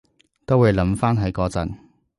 [0.47, 1.75] 都會諗返起嗰陣